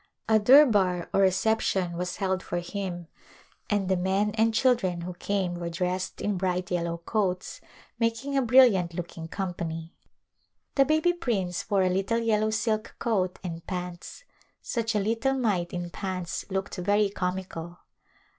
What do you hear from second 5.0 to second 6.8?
who came were dressed in bright